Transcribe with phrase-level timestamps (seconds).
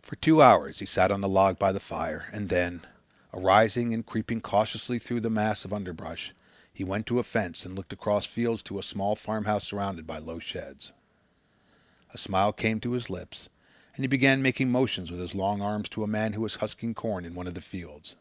[0.00, 2.86] For two hours he sat on the log by the fire and then,
[3.32, 6.32] arising and creeping cautiously through a mass of underbrush,
[6.72, 10.18] he went to a fence and looked across fields to a small farmhouse surrounded by
[10.18, 10.92] low sheds.
[12.10, 13.48] A smile came to his lips
[13.96, 16.94] and he began making motions with his long arms to a man who was husking
[16.94, 18.14] corn in one of the fields.